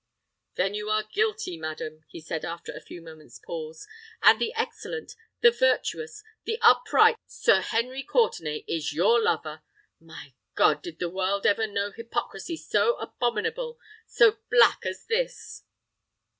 [0.55, 3.85] "Then you are guilty, madam," he said, after a few moments' pause;
[4.23, 9.61] "and the excellent—the virtuous—the upright Sir Henry Courtenay is your lover!
[9.99, 10.81] My God!
[10.81, 15.61] did the world ever know hypocrisy so abominable—so black as this?"